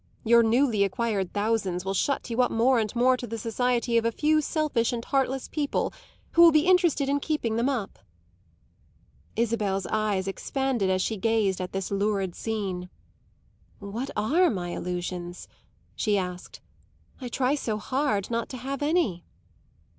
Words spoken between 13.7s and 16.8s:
"What are my illusions?" she asked.